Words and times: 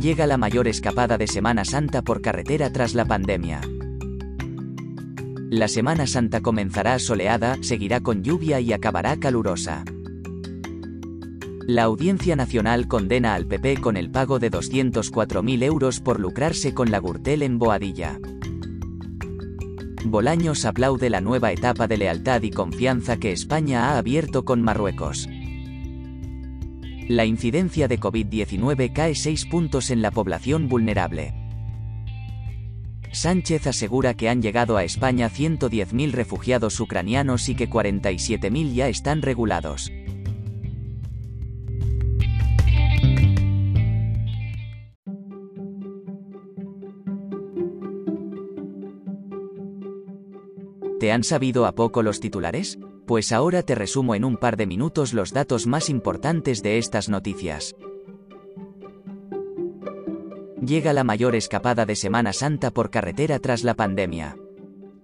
Llega 0.00 0.26
la 0.26 0.38
mayor 0.38 0.66
escapada 0.66 1.18
de 1.18 1.26
Semana 1.26 1.64
Santa 1.64 2.02
por 2.02 2.22
carretera 2.22 2.72
tras 2.72 2.94
la 2.94 3.04
pandemia. 3.04 3.60
La 5.50 5.68
Semana 5.68 6.06
Santa 6.06 6.40
comenzará 6.40 6.98
soleada, 6.98 7.58
seguirá 7.60 8.00
con 8.00 8.22
lluvia 8.22 8.60
y 8.60 8.72
acabará 8.72 9.18
calurosa. 9.18 9.84
La 11.66 11.82
Audiencia 11.84 12.34
Nacional 12.34 12.88
condena 12.88 13.34
al 13.34 13.46
PP 13.46 13.80
con 13.80 13.96
el 13.96 14.10
pago 14.10 14.38
de 14.38 14.50
204.000 14.50 15.62
euros 15.62 16.00
por 16.00 16.18
lucrarse 16.18 16.72
con 16.72 16.90
la 16.90 17.00
Gürtel 17.00 17.42
en 17.42 17.58
Boadilla. 17.58 18.18
Bolaños 20.04 20.64
aplaude 20.64 21.10
la 21.10 21.20
nueva 21.20 21.52
etapa 21.52 21.86
de 21.86 21.98
lealtad 21.98 22.42
y 22.42 22.50
confianza 22.50 23.18
que 23.18 23.32
España 23.32 23.90
ha 23.90 23.98
abierto 23.98 24.44
con 24.44 24.62
Marruecos. 24.62 25.28
La 27.10 27.24
incidencia 27.24 27.88
de 27.88 27.98
COVID-19 27.98 28.92
cae 28.92 29.16
6 29.16 29.46
puntos 29.46 29.90
en 29.90 30.00
la 30.00 30.12
población 30.12 30.68
vulnerable. 30.68 31.34
Sánchez 33.10 33.66
asegura 33.66 34.14
que 34.14 34.28
han 34.28 34.40
llegado 34.40 34.76
a 34.76 34.84
España 34.84 35.28
110.000 35.28 36.12
refugiados 36.12 36.78
ucranianos 36.78 37.48
y 37.48 37.56
que 37.56 37.68
47.000 37.68 38.74
ya 38.74 38.86
están 38.86 39.22
regulados. 39.22 39.90
¿Te 51.00 51.10
han 51.10 51.24
sabido 51.24 51.66
a 51.66 51.74
poco 51.74 52.04
los 52.04 52.20
titulares? 52.20 52.78
Pues 53.10 53.32
ahora 53.32 53.64
te 53.64 53.74
resumo 53.74 54.14
en 54.14 54.24
un 54.24 54.36
par 54.36 54.56
de 54.56 54.68
minutos 54.68 55.14
los 55.14 55.32
datos 55.32 55.66
más 55.66 55.90
importantes 55.90 56.62
de 56.62 56.78
estas 56.78 57.08
noticias. 57.08 57.74
Llega 60.64 60.92
la 60.92 61.02
mayor 61.02 61.34
escapada 61.34 61.86
de 61.86 61.96
Semana 61.96 62.32
Santa 62.32 62.70
por 62.70 62.88
carretera 62.88 63.40
tras 63.40 63.64
la 63.64 63.74
pandemia. 63.74 64.36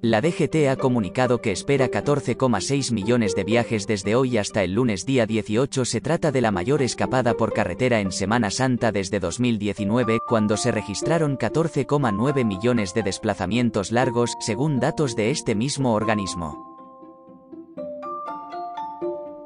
La 0.02 0.20
DGT 0.20 0.68
ha 0.70 0.76
comunicado 0.76 1.40
que 1.40 1.50
espera 1.50 1.90
14,6 1.90 2.92
millones 2.92 3.34
de 3.34 3.42
viajes 3.42 3.88
desde 3.88 4.14
hoy 4.14 4.38
hasta 4.38 4.62
el 4.62 4.74
lunes 4.74 5.04
día 5.04 5.26
18. 5.26 5.84
Se 5.84 6.00
trata 6.00 6.30
de 6.30 6.42
la 6.42 6.52
mayor 6.52 6.82
escapada 6.82 7.34
por 7.34 7.52
carretera 7.52 7.98
en 7.98 8.12
Semana 8.12 8.52
Santa 8.52 8.92
desde 8.92 9.18
2019, 9.18 10.20
cuando 10.28 10.56
se 10.56 10.70
registraron 10.70 11.36
14,9 11.36 12.44
millones 12.44 12.94
de 12.94 13.02
desplazamientos 13.02 13.90
largos, 13.90 14.36
según 14.38 14.78
datos 14.78 15.16
de 15.16 15.32
este 15.32 15.56
mismo 15.56 15.94
organismo. 15.94 16.75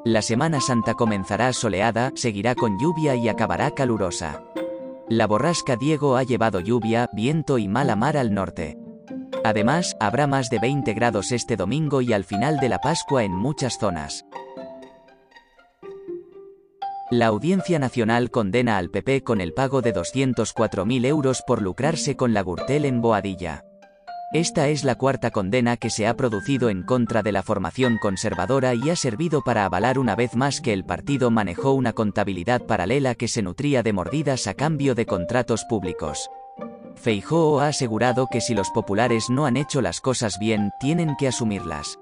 La 0.03 0.23
Semana 0.23 0.61
Santa 0.61 0.95
comenzará 0.95 1.53
soleada, 1.53 2.11
seguirá 2.15 2.55
con 2.55 2.79
lluvia 2.79 3.15
y 3.15 3.29
acabará 3.29 3.69
calurosa. 3.69 4.43
La 5.07 5.27
borrasca 5.27 5.75
Diego 5.75 6.17
ha 6.17 6.23
llevado 6.23 6.59
lluvia, 6.59 7.07
viento 7.13 7.59
y 7.59 7.67
mala 7.67 7.95
mar 7.95 8.17
al 8.17 8.33
norte. 8.33 8.79
Además, 9.43 9.95
habrá 9.99 10.25
más 10.25 10.49
de 10.49 10.57
20 10.57 10.91
grados 10.95 11.31
este 11.31 11.55
domingo 11.55 12.01
y 12.01 12.13
al 12.13 12.23
final 12.23 12.59
de 12.59 12.69
la 12.69 12.79
Pascua 12.79 13.23
en 13.23 13.33
muchas 13.33 13.77
zonas. 13.79 14.25
La 17.11 17.27
Audiencia 17.27 17.77
Nacional 17.77 18.31
condena 18.31 18.77
al 18.77 18.89
PP 18.89 19.21
con 19.21 19.39
el 19.39 19.53
pago 19.53 19.83
de 19.83 19.93
204.000 19.93 21.05
euros 21.05 21.43
por 21.45 21.61
lucrarse 21.61 22.15
con 22.15 22.33
la 22.33 22.41
Gürtel 22.41 22.85
en 22.85 23.01
Boadilla. 23.01 23.65
Esta 24.33 24.69
es 24.69 24.85
la 24.85 24.95
cuarta 24.95 25.29
condena 25.29 25.75
que 25.75 25.89
se 25.89 26.07
ha 26.07 26.15
producido 26.15 26.69
en 26.69 26.83
contra 26.83 27.21
de 27.21 27.33
la 27.33 27.43
formación 27.43 27.97
conservadora 27.97 28.73
y 28.73 28.89
ha 28.89 28.95
servido 28.95 29.41
para 29.41 29.65
avalar 29.65 29.99
una 29.99 30.15
vez 30.15 30.37
más 30.37 30.61
que 30.61 30.71
el 30.71 30.85
partido 30.85 31.31
manejó 31.31 31.73
una 31.73 31.91
contabilidad 31.91 32.65
paralela 32.65 33.13
que 33.15 33.27
se 33.27 33.41
nutría 33.41 33.83
de 33.83 33.91
mordidas 33.91 34.47
a 34.47 34.53
cambio 34.53 34.95
de 34.95 35.05
contratos 35.05 35.65
públicos. 35.65 36.29
Feijóo 36.95 37.59
ha 37.59 37.67
asegurado 37.67 38.27
que 38.31 38.39
si 38.39 38.53
los 38.53 38.69
populares 38.69 39.29
no 39.29 39.45
han 39.45 39.57
hecho 39.57 39.81
las 39.81 39.99
cosas 39.99 40.39
bien, 40.39 40.71
tienen 40.79 41.17
que 41.19 41.27
asumirlas. 41.27 41.99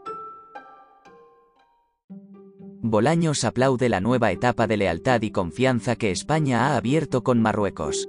Bolaños 2.81 3.43
aplaude 3.43 3.89
la 3.89 4.01
nueva 4.01 4.31
etapa 4.31 4.67
de 4.67 4.77
lealtad 4.77 5.23
y 5.23 5.31
confianza 5.31 5.95
que 5.95 6.11
España 6.11 6.67
ha 6.67 6.77
abierto 6.77 7.23
con 7.23 7.41
Marruecos. 7.41 8.07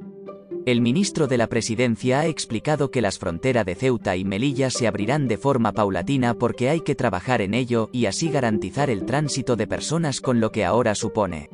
El 0.66 0.82
ministro 0.82 1.26
de 1.26 1.38
la 1.38 1.46
Presidencia 1.46 2.20
ha 2.20 2.26
explicado 2.26 2.90
que 2.90 3.00
las 3.00 3.18
fronteras 3.18 3.64
de 3.64 3.74
Ceuta 3.74 4.16
y 4.16 4.24
Melilla 4.24 4.68
se 4.68 4.86
abrirán 4.86 5.26
de 5.26 5.38
forma 5.38 5.72
paulatina 5.72 6.34
porque 6.34 6.68
hay 6.68 6.82
que 6.82 6.94
trabajar 6.94 7.40
en 7.40 7.54
ello 7.54 7.88
y 7.92 8.04
así 8.04 8.28
garantizar 8.28 8.90
el 8.90 9.06
tránsito 9.06 9.56
de 9.56 9.66
personas 9.66 10.20
con 10.20 10.38
lo 10.38 10.52
que 10.52 10.66
ahora 10.66 10.94
supone. 10.94 11.48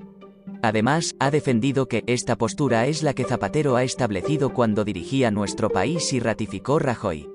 Además, 0.60 1.14
ha 1.20 1.30
defendido 1.30 1.86
que 1.86 2.02
esta 2.08 2.36
postura 2.36 2.88
es 2.88 3.04
la 3.04 3.14
que 3.14 3.24
Zapatero 3.24 3.76
ha 3.76 3.84
establecido 3.84 4.52
cuando 4.52 4.84
dirigía 4.84 5.30
nuestro 5.30 5.70
país 5.70 6.12
y 6.12 6.18
ratificó 6.18 6.80
Rajoy. 6.80 7.28